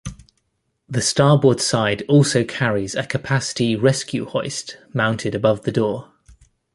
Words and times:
The 0.89 1.03
starboard 1.03 1.61
side 1.61 2.01
also 2.07 2.43
carries 2.43 2.95
a 2.95 3.05
capacity 3.05 3.75
rescue 3.75 4.25
hoist 4.25 4.79
mounted 4.95 5.35
above 5.35 5.61
the 5.61 5.71
door. 5.71 6.11